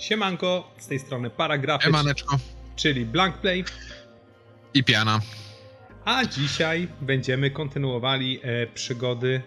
[0.00, 1.90] Siemanko, z tej strony Paragrafy,
[2.76, 3.64] czyli Blank Play,
[4.74, 5.20] i piana.
[6.04, 9.42] a dzisiaj będziemy kontynuowali e, przygody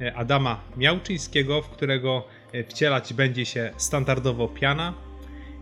[0.00, 4.94] e, Adama Miałczyńskiego, w którego e, wcielać będzie się standardowo piana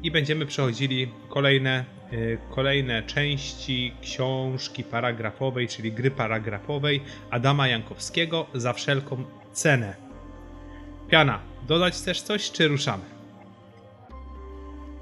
[0.03, 7.01] i będziemy przechodzili kolejne, e, kolejne części książki paragrafowej, czyli gry paragrafowej
[7.31, 9.97] Adama Jankowskiego za wszelką cenę.
[11.11, 13.20] Piana, dodać też coś, czy ruszamy?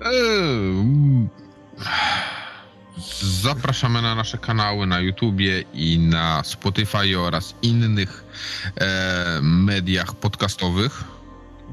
[0.05, 1.29] Eee,
[3.23, 8.25] Zapraszamy na nasze kanały na YouTubie i na Spotify oraz innych
[8.81, 11.05] e, mediach podcastowych.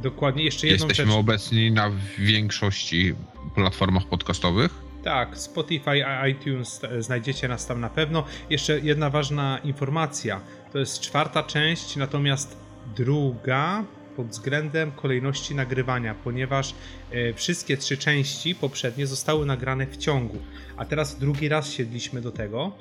[0.02, 1.20] Dokładnie, jeszcze jedną Jesteśmy rzecz.
[1.20, 3.16] obecni na większości
[3.56, 4.72] platformach podcastowych.
[5.04, 8.24] Tak, Spotify, iTunes, e, znajdziecie nas tam na pewno.
[8.50, 10.42] Jeszcze jedna ważna informacja.
[10.72, 12.58] To jest czwarta część, natomiast
[12.96, 13.84] druga
[14.16, 16.74] pod względem kolejności nagrywania, ponieważ
[17.12, 20.38] e, wszystkie trzy części poprzednie zostały nagrane w ciągu,
[20.78, 22.72] a teraz drugi raz siedliśmy do tego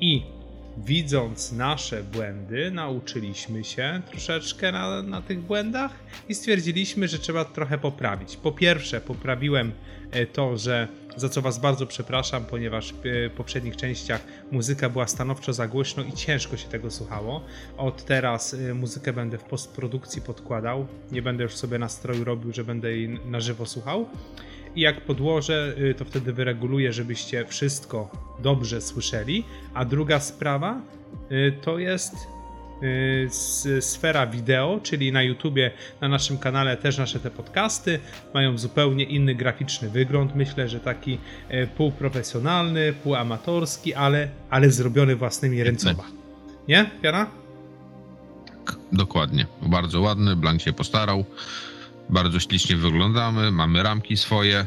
[0.00, 0.22] i
[0.78, 5.92] widząc nasze błędy, nauczyliśmy się troszeczkę na, na tych błędach
[6.28, 8.36] i stwierdziliśmy, że trzeba trochę poprawić.
[8.36, 9.72] Po pierwsze, poprawiłem
[10.10, 15.52] e, to, że za co Was bardzo przepraszam, ponieważ w poprzednich częściach muzyka była stanowczo
[15.52, 17.44] za głośno i ciężko się tego słuchało.
[17.76, 20.86] Od teraz e, muzykę będę w postprodukcji podkładał.
[21.12, 24.06] Nie będę już sobie nastroju robił, że będę jej na żywo słuchał.
[24.76, 29.44] I jak podłożę, y, to wtedy wyreguluję, żebyście wszystko dobrze słyszeli.
[29.74, 30.80] A druga sprawa
[31.62, 32.14] to jest
[33.80, 37.98] sfera wideo, czyli na YouTubie, na naszym kanale też nasze te podcasty
[38.34, 40.36] mają zupełnie inny graficzny wygląd.
[40.36, 41.18] Myślę, że taki
[41.50, 46.04] y, półprofesjonalny, półamatorski, ale, ale zrobiony własnymi ręcoma.
[46.68, 47.26] Nie, Piana?
[48.46, 49.46] Tak, dokładnie.
[49.62, 51.24] Bardzo ładny, Blank się postarał.
[52.08, 54.66] Bardzo ślicznie wyglądamy, mamy ramki swoje.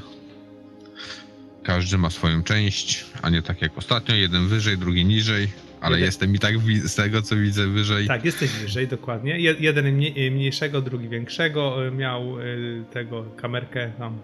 [1.64, 5.67] Każdy ma swoją część, a nie tak jak ostatnio, jeden wyżej, drugi niżej.
[5.82, 8.08] Ale Jeden- jestem i tak z tego, co widzę wyżej.
[8.08, 9.40] Tak, jesteś wyżej, dokładnie.
[9.40, 11.88] Je- jeden mniej, mniejszego, drugi większego.
[11.88, 14.18] y, Miał y, tego kamerkę tam.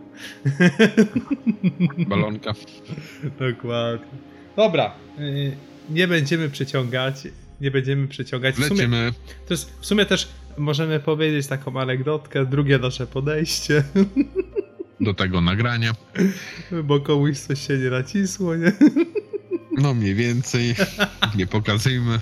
[2.10, 2.54] Balonka.
[3.40, 4.08] Dokładnie.
[4.56, 4.94] Dobra,
[5.90, 7.16] nie będziemy przeciągać.
[7.62, 8.56] Nie będziemy przeciągać.
[8.56, 8.88] W sumie,
[9.48, 10.28] to jest, w sumie też
[10.58, 13.84] możemy powiedzieć taką anegdotkę, drugie nasze podejście,
[15.02, 15.92] do tego nagrania.
[16.84, 18.72] bo komuś coś się nie nacisło, nie?
[19.78, 20.76] No mniej więcej.
[21.36, 22.20] Nie pokazujmy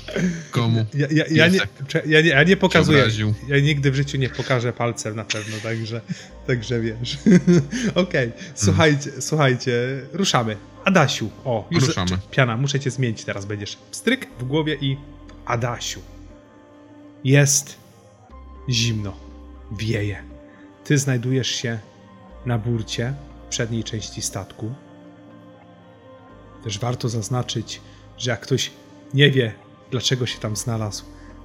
[0.52, 0.86] komu.
[0.94, 1.60] Ja, ja, ja, nie,
[2.06, 3.06] ja, nie, ja nie pokazuję.
[3.48, 6.02] Ja nigdy w życiu nie pokażę palcem na pewno, także,
[6.48, 7.18] także wiesz.
[7.96, 9.72] Okej, słuchajcie, słuchajcie,
[10.14, 10.58] ruszamy.
[10.86, 12.10] Adasiu, o, już Ruszamy.
[12.10, 14.98] czy- Piana, muszę cię zmienić teraz, będziesz stryk w głowie i
[15.46, 16.02] Adasiu.
[17.24, 17.78] Jest
[18.70, 19.18] zimno,
[19.80, 20.24] wieje.
[20.84, 21.80] Ty znajdujesz się
[22.46, 23.14] na burcie
[23.46, 24.74] w przedniej części statku.
[26.64, 27.82] Też warto zaznaczyć,
[28.18, 28.72] że jak ktoś
[29.14, 29.54] nie wie,
[29.92, 31.04] dlaczego się tam znalazł,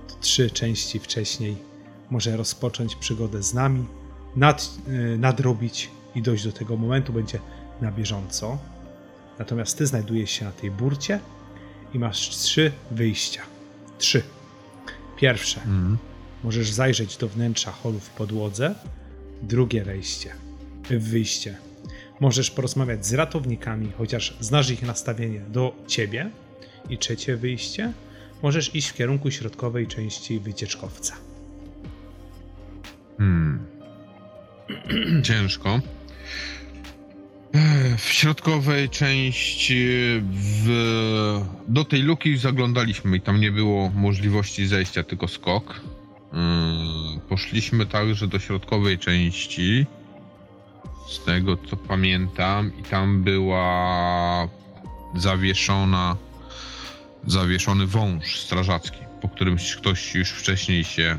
[0.09, 1.57] to trzy części wcześniej
[2.11, 3.87] może rozpocząć przygodę z nami,
[4.37, 7.39] nad, y, nadrobić i dojść do tego momentu będzie
[7.81, 8.59] na bieżąco.
[9.39, 11.21] Natomiast ty znajdujesz się na tej burcie
[11.95, 13.43] i masz trzy wyjścia.
[13.99, 14.23] Trzy.
[15.17, 15.61] Pierwsze.
[15.61, 15.99] Mhm.
[16.45, 18.75] Możesz zajrzeć do wnętrza holu w podłodze.
[19.43, 20.33] Drugie wejście,
[20.91, 21.57] wyjście.
[22.21, 26.31] Możesz porozmawiać z ratownikami, chociaż znasz ich nastawienie do ciebie.
[26.91, 27.93] I trzecie wyjście.
[28.43, 31.17] Możesz iść w kierunku środkowej części wycieczkowca.
[33.19, 33.67] Hmm.
[35.23, 35.81] Ciężko.
[37.53, 39.87] Ech, W środkowej części
[40.33, 40.69] w...
[41.69, 45.81] do tej luki zaglądaliśmy i tam nie było możliwości zejścia, tylko skok.
[46.33, 49.87] Yy, Poszliśmy także do środkowej części.
[51.07, 54.49] Z tego co pamiętam, i tam była
[55.15, 56.17] zawieszona
[57.27, 61.19] zawieszony wąż strażacki, po którym ktoś już wcześniej się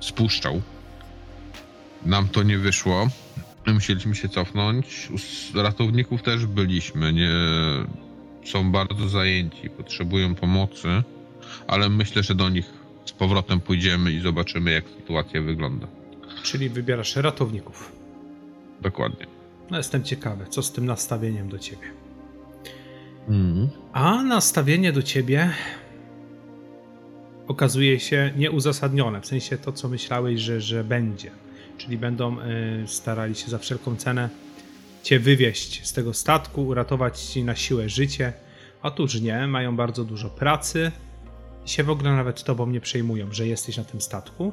[0.00, 0.62] spuszczał.
[2.04, 3.08] Nam to nie wyszło.
[3.66, 5.08] Musieliśmy się cofnąć.
[5.54, 7.12] U ratowników też byliśmy.
[7.12, 7.30] Nie,
[8.44, 11.02] są bardzo zajęci, potrzebują pomocy,
[11.66, 12.66] ale myślę, że do nich
[13.04, 15.86] z powrotem pójdziemy i zobaczymy, jak sytuacja wygląda.
[16.42, 17.92] Czyli wybierasz ratowników.
[18.82, 19.26] Dokładnie.
[19.70, 21.86] No jestem ciekawy, co z tym nastawieniem do ciebie.
[23.28, 23.68] Mhm.
[23.92, 25.50] A nastawienie do ciebie
[27.48, 31.30] okazuje się nieuzasadnione, w sensie to, co myślałeś, że, że będzie.
[31.78, 32.42] Czyli będą y,
[32.86, 34.28] starali się za wszelką cenę
[35.02, 38.32] cię wywieźć z tego statku, uratować ci na siłę życie.
[38.82, 40.92] Otóż nie, mają bardzo dużo pracy
[41.66, 44.52] i się w ogóle nawet tobą nie przejmują, że jesteś na tym statku.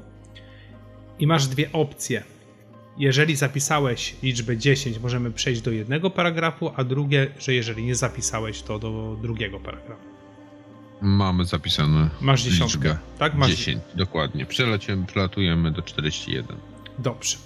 [1.23, 2.23] I masz dwie opcje.
[2.97, 8.61] jeżeli zapisałeś liczbę 10, możemy przejść do jednego paragrafu, a drugie, że jeżeli nie zapisałeś,
[8.61, 10.01] to do drugiego paragrafu.
[11.01, 12.97] Mamy zapisane Masz dziesiątkę, liczbę.
[13.19, 13.35] tak?
[13.35, 14.45] Masz 10, dokładnie.
[14.45, 16.57] Przeleciemy, przelatujemy do 41.
[16.99, 17.37] Dobrze.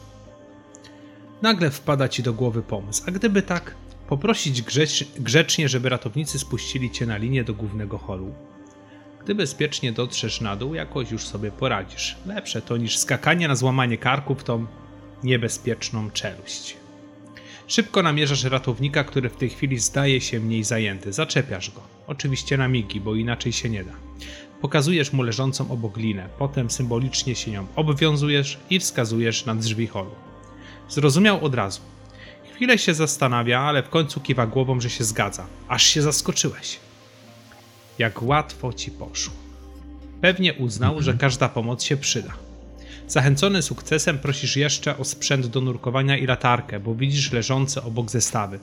[1.42, 3.76] Nagle wpada ci do głowy pomysł, a gdyby tak,
[4.10, 8.34] poprosić grzecz, grzecznie, żeby ratownicy spuścili cię na linię do głównego holu.
[9.28, 12.16] Gdy bezpiecznie dotrzesz na dół, jakoś już sobie poradzisz.
[12.26, 14.66] Lepsze to niż skakanie na złamanie karku w tą
[15.24, 16.78] niebezpieczną czeluść.
[17.68, 21.14] Szybko namierzasz ratownika, który w tej chwili zdaje się mniej zajęty.
[21.14, 21.82] Zaczepiasz go.
[22.08, 23.92] Oczywiście na migi, bo inaczej się nie da.
[24.62, 30.16] Pokazujesz mu leżącą obok linę, potem symbolicznie się nią obwiązujesz i wskazujesz na drzwi holu.
[30.90, 31.82] Zrozumiał od razu.
[32.56, 35.46] Chwilę się zastanawia, ale w końcu kiwa głową, że się zgadza.
[35.68, 36.87] Aż się zaskoczyłeś.
[38.00, 39.34] Jak łatwo ci poszło.
[40.22, 42.34] Pewnie uznał, że każda pomoc się przyda.
[43.08, 48.60] Zachęcony sukcesem prosisz jeszcze o sprzęt do nurkowania i latarkę, bo widzisz leżące obok zestawy.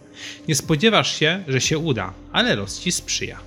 [0.49, 3.39] Nie spodziewasz się, że się uda, ale los ci sprzyja.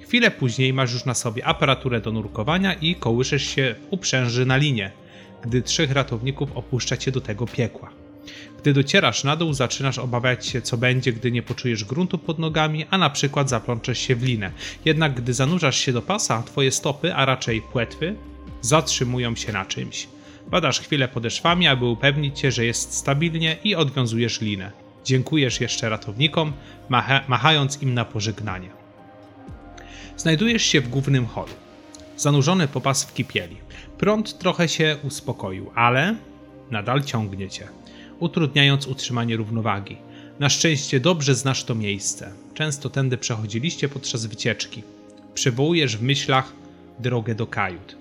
[0.00, 4.90] Chwilę później masz już na sobie aparaturę do nurkowania i kołyszysz się uprzęży na linię,
[5.42, 7.90] gdy trzech ratowników opuszcza cię do tego piekła.
[8.58, 12.86] Gdy docierasz na dół, zaczynasz obawiać się, co będzie, gdy nie poczujesz gruntu pod nogami,
[12.90, 14.52] a na przykład zaplączesz się w linę.
[14.84, 18.14] Jednak gdy zanurzasz się do pasa, twoje stopy, a raczej płetwy,
[18.60, 20.08] zatrzymują się na czymś.
[20.50, 24.72] Badasz chwilę podeszwami, aby upewnić się, że jest stabilnie i odwiązujesz linę.
[25.04, 26.52] Dziękujesz jeszcze ratownikom,
[26.88, 28.68] macha machając im na pożegnanie.
[30.16, 31.52] Znajdujesz się w głównym holu.
[32.16, 33.56] Zanurzony popas w kipieli.
[33.98, 36.14] Prąd trochę się uspokoił, ale
[36.70, 37.68] nadal ciągnie cię,
[38.20, 39.96] utrudniając utrzymanie równowagi.
[40.38, 42.32] Na szczęście dobrze znasz to miejsce.
[42.54, 44.82] Często tędy przechodziliście podczas wycieczki.
[45.34, 46.52] Przywołujesz w myślach
[46.98, 47.96] drogę do kajut.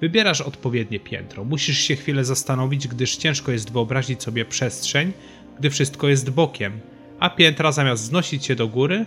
[0.00, 1.44] Wybierasz odpowiednie piętro.
[1.44, 5.12] Musisz się chwilę zastanowić, gdyż ciężko jest wyobrazić sobie przestrzeń,
[5.58, 6.80] gdy wszystko jest bokiem,
[7.20, 9.06] a piętra zamiast znosić się do góry,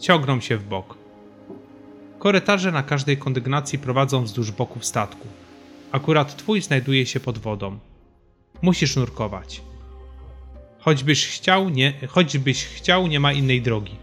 [0.00, 0.98] ciągną się w bok.
[2.18, 5.28] Korytarze na każdej kondygnacji prowadzą wzdłuż boków statku.
[5.92, 7.78] Akurat twój znajduje się pod wodą.
[8.62, 9.62] Musisz nurkować.
[10.86, 13.96] Choćbyś chciał, nie, choćbyś chciał, nie ma innej drogi.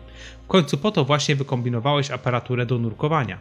[0.44, 3.38] W końcu po to właśnie wykombinowałeś aparaturę do nurkowania.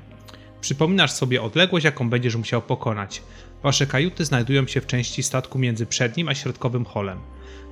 [0.60, 3.22] Przypominasz sobie odległość, jaką będziesz musiał pokonać.
[3.62, 7.18] Wasze kajuty znajdują się w części statku między przednim a środkowym holem.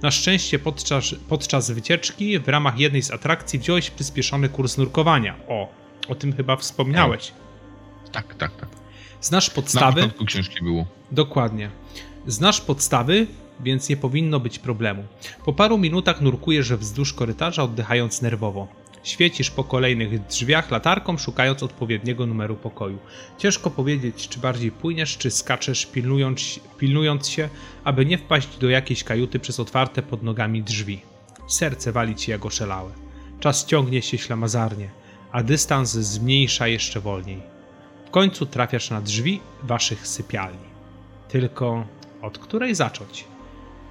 [0.03, 5.37] Na szczęście podczas, podczas wycieczki w ramach jednej z atrakcji wziąłeś przyspieszony kurs nurkowania.
[5.49, 5.69] O,
[6.09, 7.33] o tym chyba wspomniałeś.
[8.13, 8.69] Tak, tak, tak.
[9.21, 10.01] Znasz Na podstawy?
[10.01, 10.87] początku książki było.
[11.13, 11.71] Dokładnie.
[12.27, 13.27] Znasz podstawy,
[13.63, 15.05] więc nie powinno być problemu.
[15.45, 18.69] Po paru minutach nurkujesz wzdłuż korytarza, oddychając nerwowo.
[19.03, 22.99] Świecisz po kolejnych drzwiach latarką, szukając odpowiedniego numeru pokoju.
[23.39, 27.49] Ciężko powiedzieć, czy bardziej płyniesz, czy skaczesz, pilnując, pilnując się,
[27.85, 31.01] aby nie wpaść do jakiejś kajuty przez otwarte pod nogami drzwi.
[31.49, 32.93] Serce wali ci jak oszalałe.
[33.41, 34.89] Czas ciągnie się ślamazarnie,
[35.33, 37.41] a dystans zmniejsza jeszcze wolniej.
[38.07, 40.71] W końcu trafiasz na drzwi waszych sypialni.
[41.29, 41.87] Tylko
[42.23, 43.25] od której zacząć?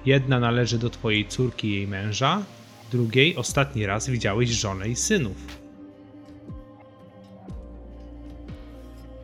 [0.06, 2.42] Jedna należy do twojej córki i jej męża,
[2.92, 5.60] drugiej ostatni raz widziałeś żonę i synów.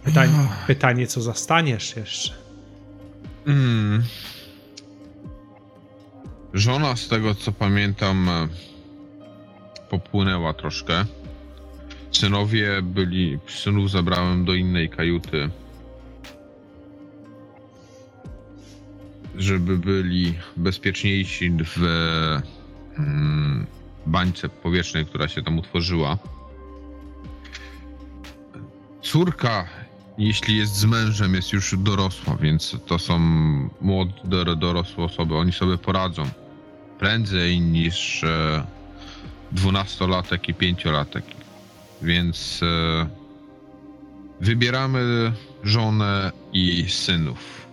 [0.04, 2.34] Pytanie, pytanie co zastaniesz jeszcze?
[3.46, 4.02] Mm.
[6.54, 8.48] Żona, z tego co pamiętam, e,
[9.90, 11.04] popłynęła troszkę.
[12.12, 13.38] Synowie byli.
[13.48, 15.50] Synów zabrałem do innej kajuty.
[19.36, 21.82] Żeby byli bezpieczniejsi w
[22.98, 23.66] mm,
[24.06, 26.18] bańce powietrznej, która się tam utworzyła.
[29.02, 29.68] Córka,
[30.18, 33.18] jeśli jest z mężem, jest już dorosła, więc to są
[33.80, 35.36] młode, dorosłe osoby.
[35.36, 36.30] Oni sobie poradzą
[36.98, 38.66] prędzej niż e,
[39.52, 41.24] dwunastolatek i pięciolatek.
[42.02, 43.08] Więc e,
[44.40, 45.32] wybieramy
[45.64, 47.65] żonę i synów.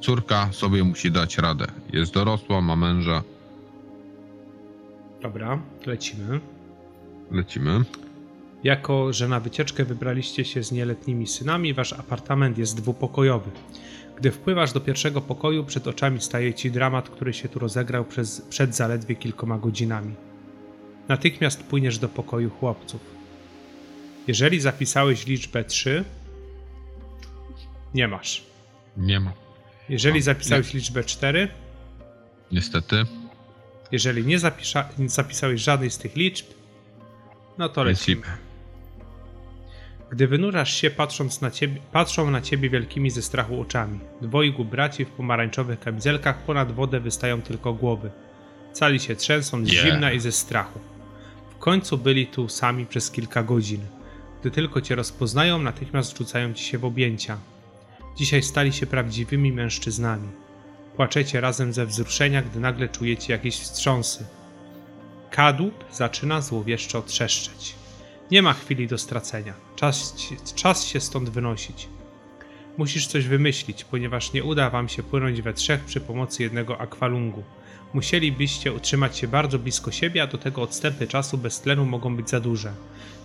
[0.00, 1.66] Córka sobie musi dać radę.
[1.92, 3.22] Jest dorosła, ma męża.
[5.22, 6.40] Dobra, lecimy.
[7.30, 7.84] Lecimy.
[8.64, 13.50] Jako, że na wycieczkę wybraliście się z nieletnimi synami, wasz apartament jest dwupokojowy.
[14.16, 18.40] Gdy wpływasz do pierwszego pokoju, przed oczami staje ci dramat, który się tu rozegrał przez,
[18.40, 20.14] przed zaledwie kilkoma godzinami.
[21.08, 23.00] Natychmiast płyniesz do pokoju chłopców.
[24.26, 26.04] Jeżeli zapisałeś liczbę 3,
[27.94, 28.46] nie masz.
[28.96, 29.49] Nie ma.
[29.90, 31.48] Jeżeli A, zapisałeś liczbę 4,
[32.52, 33.04] Niestety.
[33.92, 36.46] jeżeli nie, zapisza, nie zapisałeś żadnej z tych liczb,
[37.58, 38.20] no to lecimy.
[38.20, 38.36] Lecimy.
[40.10, 44.00] Gdy wynurzasz się, patrząc na ciebie, patrzą na ciebie wielkimi ze strachu oczami.
[44.22, 48.10] Dwojgu braci w pomarańczowych kamizelkach ponad wodę wystają tylko głowy.
[48.72, 49.84] Cali się trzęsą z Yeah.
[49.86, 50.78] zimna i ze strachu.
[51.50, 53.80] W końcu byli tu sami przez kilka godzin.
[54.40, 57.38] Gdy tylko cię rozpoznają, natychmiast rzucają ci się w objęcia.
[58.20, 60.28] Dzisiaj stali się prawdziwymi mężczyznami.
[60.96, 64.26] Płaczecie razem ze wzruszenia, gdy nagle czujecie jakieś wstrząsy.
[65.30, 67.74] Kadłub zaczyna złowieszczo trzeszczeć.
[68.30, 69.54] Nie ma chwili do stracenia.
[69.76, 70.14] Czas,
[70.54, 71.88] czas się stąd wynosić.
[72.76, 77.42] Musisz coś wymyślić, ponieważ nie uda wam się płynąć we trzech przy pomocy jednego akwalungu.
[77.94, 82.30] Musielibyście utrzymać się bardzo blisko siebie, a do tego odstępy czasu bez tlenu mogą być
[82.30, 82.72] za duże.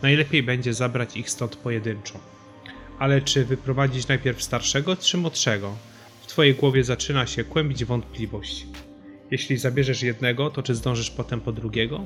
[0.02, 2.35] Najlepiej będzie zabrać ich stąd pojedynczo.
[3.00, 5.76] Ale czy wyprowadzić najpierw starszego czy młodszego?
[6.22, 8.68] W twojej głowie zaczyna się kłębić wątpliwość.
[9.32, 12.06] Jeśli zabierzesz jednego, to czy zdążysz potem po drugiego?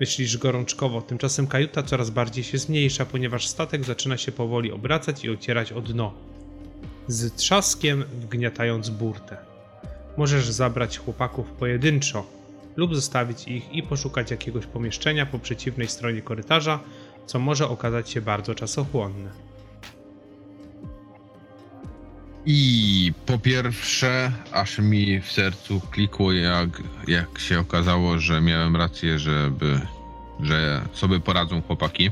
[0.00, 5.30] Myślisz gorączkowo, tymczasem kajuta coraz bardziej się zmniejsza, ponieważ statek zaczyna się powoli obracać i
[5.30, 6.14] ocierać o dno.
[7.08, 9.36] Z trzaskiem wgniatając burtę.
[10.16, 12.26] Możesz zabrać chłopaków pojedynczo
[12.76, 16.80] lub zostawić ich i poszukać jakiegoś pomieszczenia po przeciwnej stronie korytarza,
[17.26, 19.53] co może okazać się bardzo czasochłonne.
[22.46, 26.68] I po pierwsze, aż mi w sercu klikło, jak,
[27.08, 29.80] jak się okazało, że miałem rację, żeby,
[30.40, 32.10] że sobie poradzą chłopaki.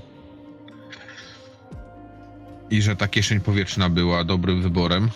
[2.70, 5.10] I że ta kieszeń powietrzna była dobrym wyborem.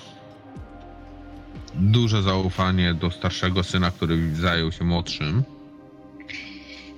[1.74, 5.42] Duże zaufanie do starszego syna, który zajął się młodszym.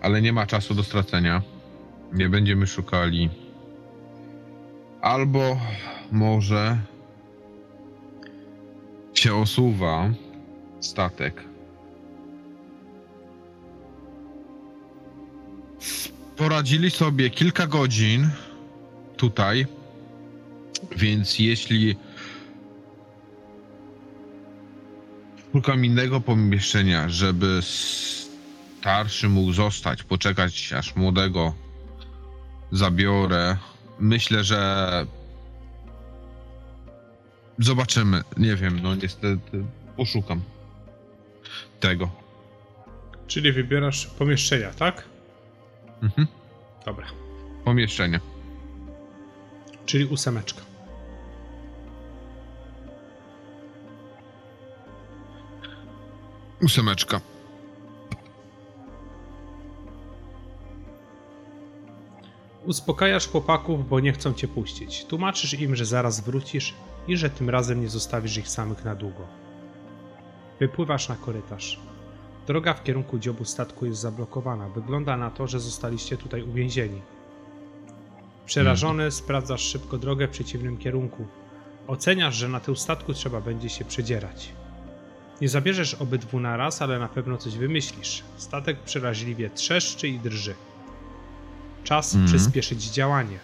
[0.02, 1.42] Ale nie ma czasu do stracenia.
[2.12, 3.30] Nie będziemy szukali.
[5.00, 5.60] Albo
[6.12, 6.78] może
[9.18, 10.10] się osuwa
[10.80, 11.44] statek.
[16.36, 18.30] Poradzili sobie kilka godzin
[19.16, 19.66] tutaj,
[20.96, 21.96] więc jeśli
[25.52, 27.60] szukam innego pomieszczenia, żeby
[28.80, 31.54] starszy mógł zostać, poczekać aż młodego
[32.72, 33.56] zabiorę,
[33.98, 35.06] myślę, że
[37.58, 38.22] Zobaczymy.
[38.36, 39.64] Nie wiem, no niestety
[39.96, 40.40] poszukam
[41.80, 42.10] tego.
[43.26, 45.04] Czyli wybierasz pomieszczenia, tak?
[46.02, 46.26] Mhm.
[46.84, 47.06] Dobra.
[47.64, 48.20] Pomieszczenie.
[49.86, 50.60] Czyli ósemeczka.
[56.62, 57.20] Ósemeczka.
[62.64, 65.04] Uspokajasz chłopaków, bo nie chcą cię puścić.
[65.04, 66.74] Tłumaczysz im, że zaraz wrócisz
[67.08, 69.26] i że tym razem nie zostawisz ich samych na długo.
[70.60, 71.80] Wypływasz na korytarz.
[72.46, 74.68] Droga w kierunku dziobu statku jest zablokowana.
[74.68, 77.02] Wygląda na to, że zostaliście tutaj uwięzieni.
[78.46, 81.26] Przerażony sprawdzasz szybko drogę w przeciwnym kierunku.
[81.86, 84.52] Oceniasz, że na tył statku trzeba będzie się przedzierać.
[85.40, 88.22] Nie zabierzesz obydwu na raz, ale na pewno coś wymyślisz.
[88.36, 90.54] Statek przeraźliwie trzeszczy i drży.
[91.84, 92.28] Czas Mhm.
[92.28, 93.38] przyspieszyć działanie.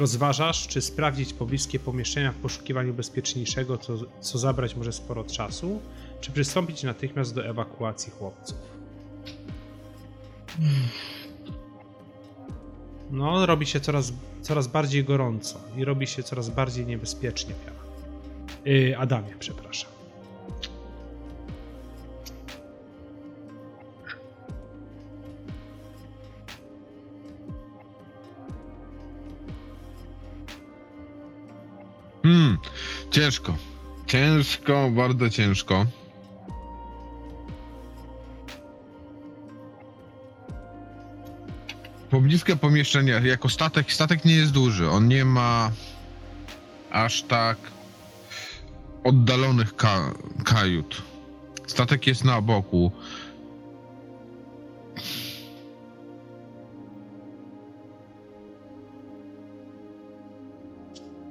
[0.00, 5.80] Rozważasz, czy sprawdzić pobliskie pomieszczenia w poszukiwaniu bezpieczniejszego, co, co zabrać może sporo czasu,
[6.20, 8.56] czy przystąpić natychmiast do ewakuacji chłopców.
[13.10, 17.80] No, robi się coraz, coraz bardziej gorąco i robi się coraz bardziej niebezpiecznie, Piara.
[18.64, 19.99] Yy, Adamie, przepraszam.
[32.30, 32.58] Hmm,
[33.10, 33.56] ciężko.
[34.06, 35.86] Ciężko, bardzo ciężko.
[42.10, 44.90] Pobliskie pomieszczenie, jako statek, statek nie jest duży.
[44.90, 45.70] On nie ma
[46.90, 47.58] aż tak
[49.04, 51.02] oddalonych ka kajut.
[51.66, 52.92] Statek jest na boku.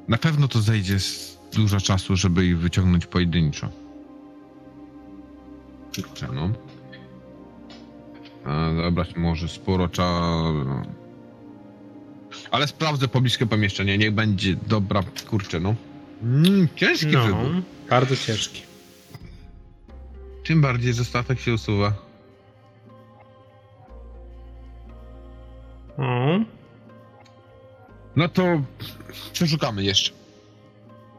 [0.10, 3.70] Na pewno to zejdzie z dużo czasu, żeby ich wyciągnąć pojedynczo.
[5.96, 6.50] Kurczę, no.
[8.84, 10.66] Zabrać może sporo czasu.
[12.52, 15.76] Ale sprawdzę pobliskie pomieszczenie, niech będzie dobra, kurczę, no.
[16.24, 17.62] Mm, ciężki No, wybór.
[17.90, 18.62] bardzo ciężki.
[20.46, 21.94] Tym bardziej, że statek się usuwa.
[25.98, 26.40] O,
[28.16, 28.62] No to
[29.40, 30.12] przeszukamy jeszcze.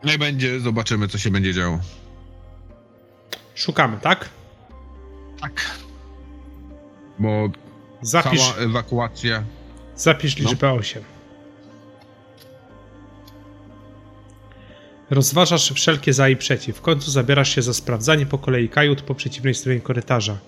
[0.04, 1.78] Niech będzie, zobaczymy, co się będzie działo.
[3.54, 4.28] szukamy, tak?
[5.40, 5.78] Tak.
[7.18, 7.50] Bo
[8.02, 9.42] Zapisz, cała ewakuacja
[9.96, 10.50] zapisz no.
[10.50, 11.02] liczbę 8.
[15.10, 16.76] Rozważasz wszelkie za i przeciw.
[16.76, 20.38] W końcu zabierasz się za sprawdzanie po kolei kajut po przeciwnej stronie korytarza.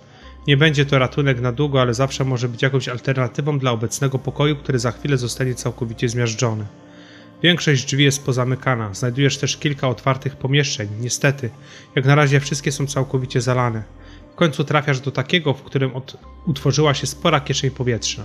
[0.47, 4.57] Nie będzie to ratunek na długo, ale zawsze może być jakąś alternatywą dla obecnego pokoju,
[4.57, 6.65] który za chwilę zostanie całkowicie zmiażdżony.
[7.43, 8.95] Większość drzwi jest pozamykana.
[8.95, 10.89] Znajdujesz też kilka otwartych pomieszczeń.
[11.01, 11.51] Niestety,
[11.97, 13.83] jak na razie wszystkie są całkowicie zalane.
[14.33, 16.17] W końcu trafiasz do takiego, w którym od...
[16.47, 18.25] utworzyła się spora kieszeń powietrzna.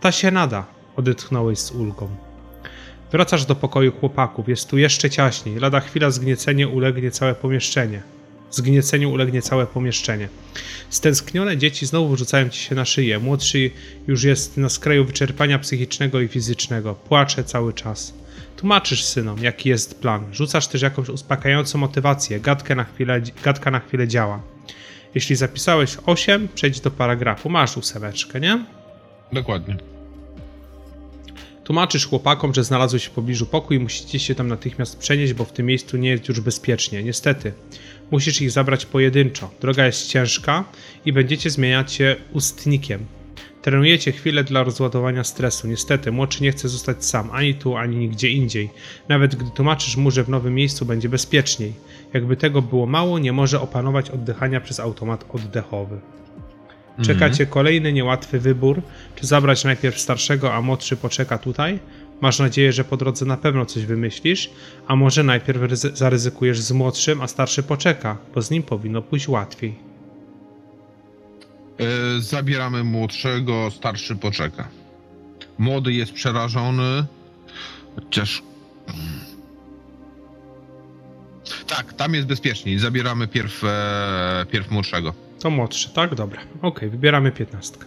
[0.00, 2.08] Ta się nada, odetchnąłeś z ulgą.
[3.12, 4.48] Wracasz do pokoju chłopaków.
[4.48, 5.58] Jest tu jeszcze ciaśniej.
[5.58, 8.02] Lada chwila zgniecenie ulegnie całe pomieszczenie.
[8.50, 10.28] Zgnieceniu ulegnie całe pomieszczenie.
[10.90, 13.18] Stęsknione dzieci znowu wrzucają ci się na szyję.
[13.18, 13.70] Młodszy
[14.06, 16.94] już jest na skraju wyczerpania psychicznego i fizycznego.
[16.94, 18.14] Płacze cały czas.
[18.58, 20.24] Tłumaczysz synom, jaki jest plan.
[20.32, 22.40] Rzucasz też jakąś uspokajającą motywację.
[22.40, 24.42] Gadkę na chwilę, gadka na chwilę działa.
[25.14, 27.48] Jeśli zapisałeś 8, przejdź do paragrafu.
[27.48, 28.64] Masz ósemeczkę, nie?
[29.32, 29.76] Dokładnie.
[31.64, 35.52] Tłumaczysz chłopakom, że znalazłeś w pobliżu pokój i musicie się tam natychmiast przenieść, bo w
[35.52, 37.02] tym miejscu nie jest już bezpiecznie.
[37.02, 37.52] Niestety,
[38.10, 39.50] musisz ich zabrać pojedynczo.
[39.60, 40.64] Droga jest ciężka
[41.04, 43.06] i będziecie zmieniać się ustnikiem.
[43.68, 45.68] Trenujecie chwilę dla rozładowania stresu.
[45.68, 48.70] Niestety, młodszy nie chce zostać sam, ani tu, ani nigdzie indziej.
[49.08, 51.72] Nawet gdy tłumaczysz mu, że w nowym miejscu będzie bezpieczniej.
[52.14, 56.00] Jakby tego było mało, nie może opanować oddychania przez automat oddechowy.
[57.02, 58.82] Czeka cię kolejny niełatwy wybór,
[59.16, 61.78] czy zabrać najpierw starszego, a młodszy poczeka tutaj?
[62.20, 64.50] Masz nadzieję, że po drodze na pewno coś wymyślisz,
[64.86, 69.28] a może najpierw ryzy- zaryzykujesz z młodszym, a starszy poczeka, bo z nim powinno pójść
[69.28, 69.87] łatwiej.
[71.78, 74.68] E, zabieramy młodszego, starszy poczeka.
[75.58, 77.04] Młody jest przerażony,
[77.94, 78.42] chociaż...
[81.66, 82.78] Tak, tam jest bezpieczniej.
[82.78, 85.14] Zabieramy pierw, e, pierw młodszego.
[85.40, 86.14] To młodszy, tak?
[86.14, 86.40] Dobra.
[86.62, 87.86] Okej, wybieramy piętnastkę.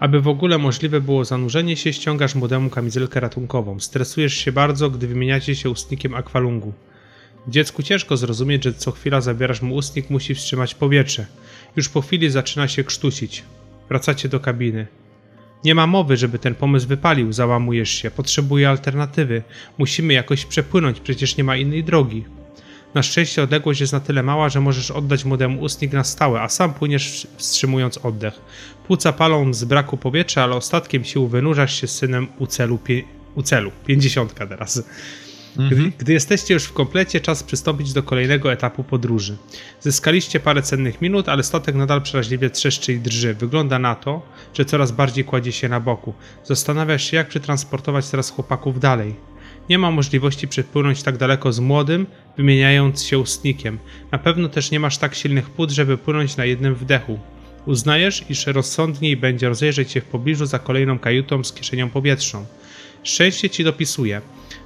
[0.00, 3.80] Aby w ogóle możliwe było zanurzenie się, ściągasz młodemu kamizelkę ratunkową.
[3.80, 6.72] Stresujesz się bardzo, gdy wymieniacie się ustnikiem akwalungu.
[7.48, 11.26] Dziecku ciężko zrozumieć, że co chwila zabierasz mu ustnik, musi wstrzymać powietrze.
[11.76, 13.44] Już po chwili zaczyna się krztusić.
[13.88, 14.86] Wracacie do kabiny.
[15.64, 18.10] Nie ma mowy, żeby ten pomysł wypalił, załamujesz się.
[18.10, 19.42] Potrzebuję alternatywy.
[19.78, 22.24] Musimy jakoś przepłynąć, przecież nie ma innej drogi.
[22.94, 26.48] Na szczęście odległość jest na tyle mała, że możesz oddać młodemu ustnik na stałe, a
[26.48, 28.40] sam płyniesz wstrzymując oddech.
[28.86, 33.02] Płuca palą z braku powietrza, ale ostatkiem sił wynurzasz się z synem u celu, pie,
[33.34, 33.70] u celu.
[33.86, 34.82] Pięćdziesiątka teraz.
[35.58, 39.36] Gdy, gdy jesteście już w komplecie, czas przystąpić do kolejnego etapu podróży.
[39.80, 43.34] Zyskaliście parę cennych minut, ale statek nadal przeraźliwie trzeszczy i drży.
[43.34, 44.22] Wygląda na to,
[44.54, 46.14] że coraz bardziej kładzie się na boku.
[46.44, 49.14] Zastanawiasz się, jak przetransportować teraz chłopaków dalej.
[49.68, 53.78] Nie ma możliwości przepłynąć tak daleko z młodym, wymieniając się ustnikiem.
[54.12, 57.18] Na pewno też nie masz tak silnych płód, żeby płynąć na jednym wdechu.
[57.66, 62.46] Uznajesz, iż rozsądniej będzie rozejrzeć się w pobliżu za kolejną kajutą z kieszenią powietrzną.
[63.02, 64.20] Szczęście ci dopisuje.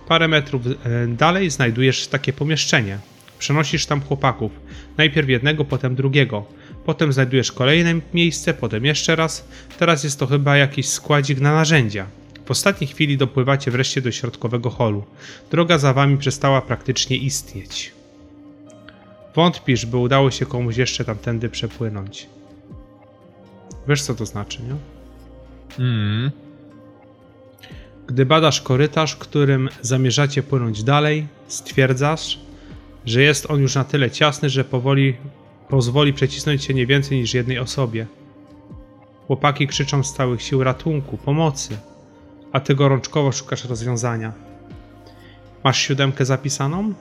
[0.08, 2.98] Parę metrów e, dalej znajdujesz takie pomieszczenie.
[3.38, 4.52] Przenosisz tam chłopaków.
[4.96, 6.46] Najpierw jednego, potem drugiego.
[6.84, 9.48] Potem znajdujesz kolejne miejsce, potem jeszcze raz.
[9.78, 12.06] Teraz jest to chyba jakiś składzik na narzędzia.
[12.44, 15.04] W ostatniej chwili dopływacie wreszcie do środkowego holu.
[15.50, 17.92] Droga za wami przestała praktycznie istnieć.
[19.34, 22.26] Wątpisz, by udało się komuś jeszcze tamtędy przepłynąć.
[23.88, 24.76] Wiesz co to znaczy, nie?
[25.84, 26.30] Mm.
[28.06, 32.40] Gdy badasz korytarz, którym zamierzacie płynąć dalej, stwierdzasz,
[33.06, 35.14] że jest on już na tyle ciasny, że powoli
[35.68, 38.06] pozwoli przecisnąć się nie więcej niż jednej osobie.
[39.26, 41.78] Chłopaki krzyczą z całych sił ratunku, pomocy,
[42.52, 44.32] a ty gorączkowo szukasz rozwiązania.
[45.64, 46.94] Masz siódemkę zapisaną?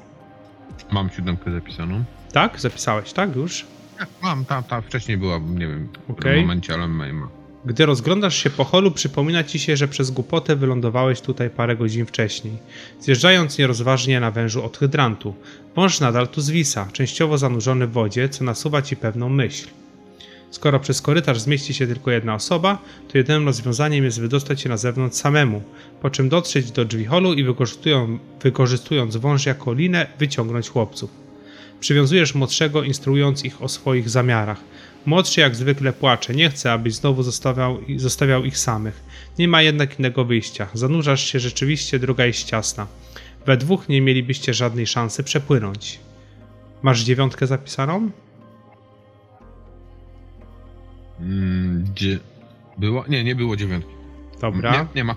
[0.92, 2.04] Mam siódemkę zapisaną.
[2.34, 2.60] Tak?
[2.60, 3.66] Zapisałeś, tak już?
[3.98, 6.16] Tak, mam, ta, ta wcześniej była, nie wiem, w Okej.
[6.16, 7.41] którym momencie, ale ma.
[7.66, 12.06] Gdy rozglądasz się po holu, przypomina ci się, że przez głupotę wylądowałeś tutaj parę godzin
[12.06, 12.54] wcześniej,
[13.00, 15.34] zjeżdżając nierozważnie na wężu od hydrantu.
[15.76, 19.68] Wąż nadal tu zwisa, częściowo zanurzony w wodzie, co nasuwa ci pewną myśl.
[20.52, 24.78] Skoro przez korytarz zmieści się tylko jedna osoba, to jedynym rozwiązaniem jest wydostać się na
[24.78, 25.64] zewnątrz samemu,
[26.02, 31.10] po czym dotrzeć do drzwi holu i wykorzystują, wykorzystując wąż jako linę, wyciągnąć chłopców.
[31.80, 34.60] Przywiązujesz młodszego, instruując ich o swoich zamiarach.
[35.06, 39.04] Młodszy jak zwykle płacze, nie chce, abyś znowu zostawiał, zostawiał ich samych.
[39.40, 40.68] Nie ma jednak innego wyjścia.
[40.74, 42.88] Zanurzasz się rzeczywiście, droga jest ciasna.
[43.46, 46.00] We dwóch nie mielibyście żadnej szansy przepłynąć.
[46.82, 48.12] Masz dziewiątkę zapisaną?
[51.20, 52.20] Mm, gdzie
[52.78, 53.06] było?
[53.08, 53.92] Nie, nie było dziewiątki.
[54.42, 54.72] Dobra.
[54.72, 55.16] Nie, nie ma.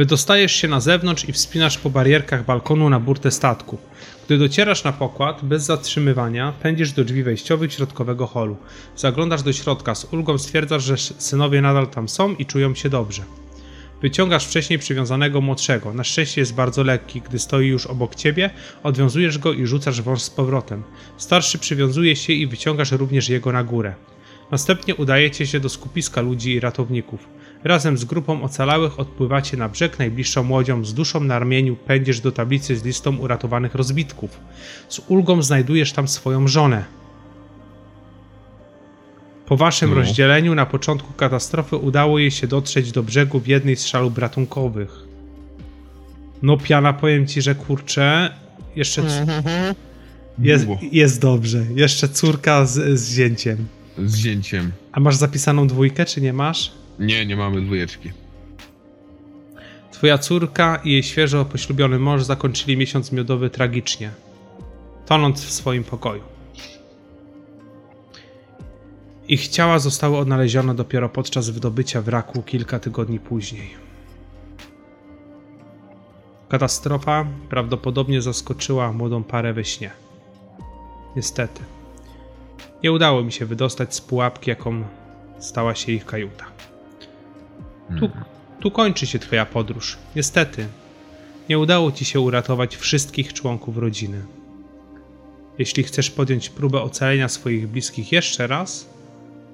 [0.00, 3.78] Wydostajesz się na zewnątrz i wspinasz po barierkach balkonu na burtę statku.
[4.26, 8.56] Gdy docierasz na pokład, bez zatrzymywania, pędzisz do drzwi wejściowych środkowego holu.
[8.96, 13.22] Zaglądasz do środka, z ulgą stwierdzasz, że synowie nadal tam są i czują się dobrze.
[14.02, 15.94] Wyciągasz wcześniej przywiązanego młodszego.
[15.94, 17.20] Na szczęście jest bardzo lekki.
[17.20, 18.50] Gdy stoi już obok ciebie,
[18.82, 20.82] odwiązujesz go i rzucasz wąż z powrotem.
[21.16, 23.94] Starszy przywiązuje się i wyciągasz również jego na górę.
[24.50, 27.28] Następnie udajecie się do skupiska ludzi i ratowników.
[27.64, 32.32] Razem z grupą ocalałych odpływacie na brzeg najbliższą łodzią, z duszą na ramieniu pędziesz do
[32.32, 34.40] tablicy z listą uratowanych rozbitków.
[34.88, 36.84] Z ulgą znajdujesz tam swoją żonę.
[39.46, 39.96] Po waszym No.
[39.96, 44.90] rozdzieleniu na początku katastrofy udało jej się dotrzeć do brzegu w jednej z szalub ratunkowych.
[46.42, 48.34] No piana, powiem ci, że kurczę,
[48.76, 49.44] jeszcze c-
[50.38, 51.64] jest, jest dobrze.
[51.74, 53.66] Jeszcze córka z, z zięciem.
[53.98, 54.72] Z zięciem.
[54.92, 56.72] A masz zapisaną dwójkę, czy nie masz?
[57.00, 58.10] Nie, nie mamy dwójeczki.
[59.92, 64.10] Twoja córka i jej świeżo poślubiony mąż zakończyli miesiąc miodowy tragicznie,
[65.06, 66.22] tonąc w swoim pokoju.
[69.28, 73.70] Ich ciała zostały odnalezione dopiero podczas wydobycia wraku kilka tygodni później.
[76.48, 79.90] Katastrofa prawdopodobnie zaskoczyła młodą parę we śnie.
[81.16, 81.60] Niestety.
[82.82, 84.84] Nie udało mi się wydostać z pułapki, jaką
[85.38, 86.59] stała się ich kajuta.
[87.98, 88.10] Tu,
[88.60, 89.96] tu kończy się Twoja podróż.
[90.16, 90.66] Niestety,
[91.48, 94.22] nie udało Ci się uratować wszystkich członków rodziny.
[95.58, 98.90] Jeśli chcesz podjąć próbę ocalenia swoich bliskich jeszcze raz,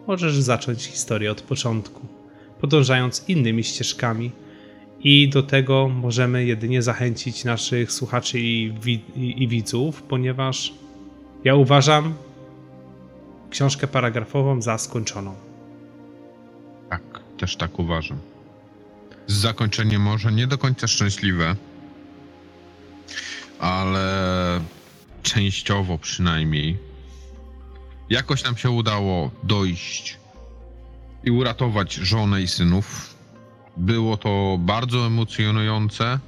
[0.07, 2.01] możesz zacząć historię od początku,
[2.61, 4.31] podążając innymi ścieżkami.
[5.01, 10.75] I do tego możemy jedynie zachęcić naszych słuchaczy i, wi- i, i widzów, ponieważ
[11.45, 12.15] ja uważam
[13.51, 15.35] książkę paragrafową za skończoną.
[17.39, 18.19] Też tak uważam.
[19.27, 21.57] Zakończenie może nie do końca szczęśliwe,
[23.59, 24.61] ale
[25.23, 26.79] częściowo przynajmniej.
[28.11, 30.19] Jakoś nam się udało dojść
[31.25, 33.15] i uratować żonę i synów.
[33.77, 36.19] Było to bardzo emocjonujące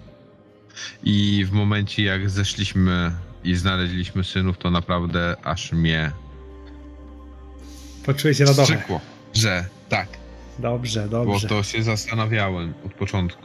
[1.03, 3.13] i w momencie jak zeszliśmy
[3.45, 6.13] i znaleźliśmy synów, to naprawdę aż mnie
[8.07, 8.65] Poczułeś się radośnie.
[8.77, 9.01] wstrzykło,
[9.35, 10.09] że tak,
[10.59, 11.49] Dobrze, bo dobrze.
[11.49, 13.43] to się zastanawiałem od początku.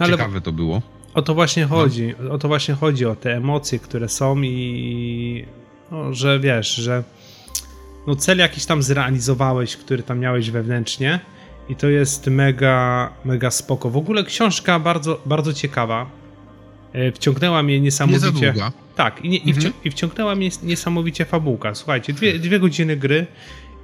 [0.00, 0.82] No ale Ciekawe to było.
[1.14, 2.14] o to właśnie chodzi.
[2.30, 5.44] O to właśnie chodzi, o te emocje, które są i
[5.90, 7.02] no, że wiesz, że
[8.06, 11.20] no cel jakiś tam zrealizowałeś, który tam miałeś wewnętrznie
[11.68, 13.90] i to jest mega, mega spoko.
[13.90, 16.06] W ogóle książka bardzo, bardzo ciekawa.
[16.92, 18.52] E, Wciągnęła mnie Nie za niesamowicie.
[18.52, 18.72] długa.
[18.96, 21.74] Tak, i, nie, i, wcią, i wciągnęła mnie niesamowicie fabułka.
[21.74, 23.26] Słuchajcie, dwie, dwie godziny gry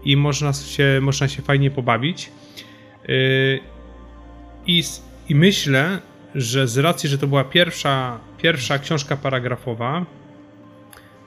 [0.04, 2.30] i można się, można się fajnie pobawić.
[3.08, 3.60] Yy,
[4.66, 4.82] i,
[5.28, 5.98] I myślę,
[6.34, 10.06] że z racji, że to była pierwsza, pierwsza książka paragrafowa,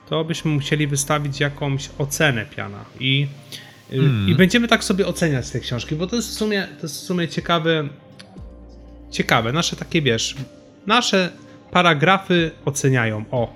[0.08, 2.84] to byśmy musieli wystawić jakąś ocenę piana.
[3.00, 3.26] I,
[3.90, 4.28] yy, Mm.
[4.28, 7.00] i będziemy tak sobie oceniać te książki, bo to jest w sumie, to jest w
[7.00, 7.88] sumie ciekawe.
[9.10, 10.36] Ciekawe, nasze takie wiesz,
[10.86, 11.32] nasze
[11.70, 13.24] paragrafy oceniają.
[13.30, 13.54] O.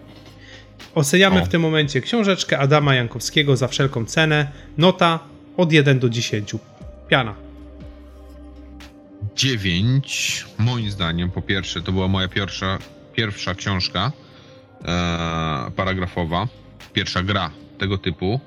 [0.94, 1.44] Oceniamy O.
[1.44, 4.52] w tym momencie książeczkę Adama Jankowskiego za wszelką cenę.
[4.78, 5.18] Nota
[5.56, 6.54] od 1 do 10.
[7.08, 7.34] Piana.
[9.36, 10.46] 9.
[10.58, 12.78] Moim zdaniem, po pierwsze, to była moja pierwsza,
[13.12, 14.12] pierwsza książka
[14.84, 16.48] e, paragrafowa.
[16.92, 18.40] Pierwsza gra tego typu.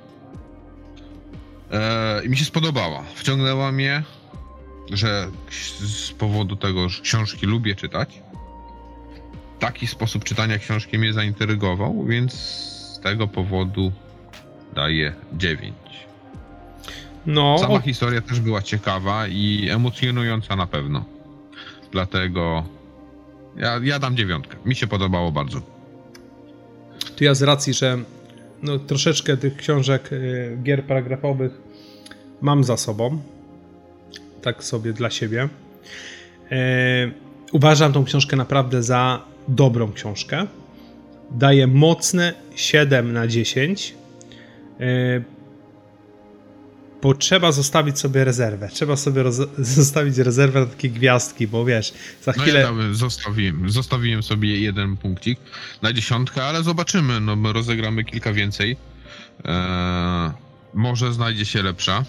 [1.72, 3.04] E, I mi się spodobała.
[3.16, 4.04] Wciągnęła mnie,
[4.92, 5.28] że
[5.80, 8.22] z powodu tego, że książki lubię czytać.
[9.66, 13.92] Taki sposób czytania książki mnie zaintrygował, więc z tego powodu
[14.76, 15.74] daję 9.
[17.26, 21.06] No, Sama o, historia też była ciekawa i emocjonująca na pewno.
[21.92, 22.64] Dlatego
[23.58, 24.58] ja, ja dam dziewiątkę.
[24.66, 25.62] Mi się podobało bardzo.
[27.16, 27.98] tu ja z racji, że
[28.64, 31.52] no, troszeczkę tych książek, y, gier paragrafowych
[32.42, 33.22] mam za sobą.
[34.42, 35.50] Tak sobie dla siebie.
[36.52, 36.58] E,
[37.52, 40.48] uważam tą książkę naprawdę za dobrą książkę.
[41.32, 43.94] Daję mocne 7 na 10.
[44.80, 44.86] E,
[47.02, 48.70] bo trzeba zostawić sobie rezerwę.
[48.74, 49.24] Trzeba sobie
[49.58, 52.60] zostawić rezerwę na takie gwiazdki, bo wiesz, za No chwilę.
[52.60, 55.40] ja dałem, zostawiłem, zostawiłem sobie jeden punkcik
[55.82, 57.20] na dziesiątkę, ale zobaczymy.
[57.20, 58.78] No, my rozegramy kilka więcej.
[59.46, 60.32] Eee,
[60.74, 62.04] może znajdzie się lepsza.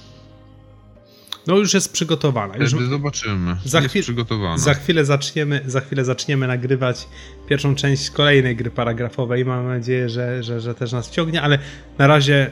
[1.46, 2.56] No już jest przygotowana.
[2.56, 3.56] Już, zobaczymy.
[3.64, 4.58] za chwil- przygotowana.
[4.58, 7.08] za, chwilę zaczniemy, za chwilę zaczniemy nagrywać
[7.48, 9.44] pierwszą część kolejnej gry paragrafowej.
[9.44, 11.58] Mam nadzieję, że, że, że też nas wciągnie, ale
[11.98, 12.50] na razie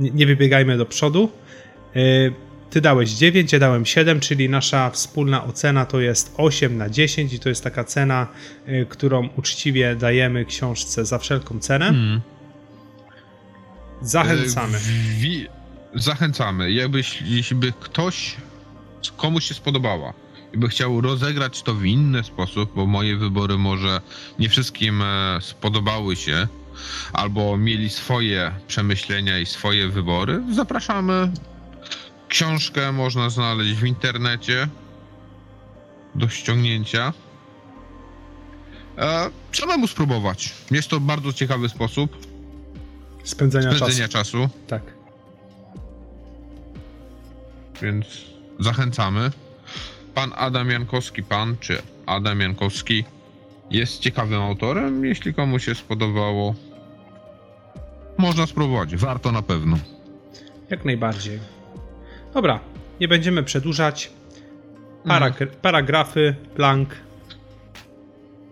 [0.00, 1.30] nie, wybiegajmy do przodu.
[1.94, 2.32] Yy,
[2.70, 7.32] Ty dałeś 9, ja dałem 7, czyli nasza wspólna ocena to jest 8 na 10
[7.32, 8.26] i to jest taka cena,
[8.66, 11.88] yy, którą uczciwie dajemy książce za wszelką cenę.
[11.88, 12.20] Mm.
[14.02, 14.78] Zachęcamy.
[15.18, 15.46] Wi-
[15.96, 16.72] zachęcamy.
[16.72, 18.36] Jakbyś, jeśli by ktoś,
[19.16, 20.12] komuś się spodobała
[20.54, 24.00] i by chciał rozegrać to w inny sposób, bo moje wybory może
[24.38, 26.48] nie wszystkim e, spodobały się,
[27.12, 31.32] albo mieli swoje przemyślenia i swoje wybory, zapraszamy.
[32.28, 34.68] Książkę można znaleźć w internecie
[36.14, 37.12] do ściągnięcia.
[38.98, 40.54] E, samemu spróbować.
[40.70, 42.16] Jest to bardzo ciekawy sposób
[43.24, 44.38] Spędzenia, spędzenia czasu.
[44.38, 44.95] czasu, Tak.
[47.82, 48.06] Więc
[48.60, 49.30] zachęcamy.
[50.14, 53.04] Pan Adam Jankowski, pan czy Adam Jankowski
[53.70, 55.04] jest ciekawym autorem.
[55.04, 56.54] Jeśli komuś się spodobało,
[58.18, 58.96] można spróbować.
[58.96, 59.78] Warto na pewno.
[60.70, 61.38] Jak najbardziej.
[62.34, 62.60] Dobra,
[63.00, 64.10] nie będziemy przedłużać.
[65.04, 66.88] Parag- Paragrafy, plank,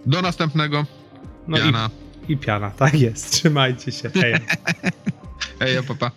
[0.06, 0.84] Do następnego.
[1.48, 1.90] no Jana.
[2.28, 2.70] i, i piana.
[2.70, 3.30] Tak jest.
[3.30, 4.10] Trzymajcie się.
[4.10, 4.34] Hej.
[5.60, 6.10] Hej, papa.